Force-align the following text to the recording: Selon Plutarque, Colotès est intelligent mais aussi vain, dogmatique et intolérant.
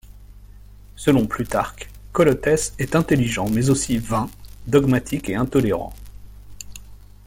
Selon 0.95 1.27
Plutarque, 1.27 1.87
Colotès 2.11 2.73
est 2.79 2.95
intelligent 2.95 3.47
mais 3.51 3.69
aussi 3.69 3.99
vain, 3.99 4.31
dogmatique 4.65 5.29
et 5.29 5.35
intolérant. 5.35 5.93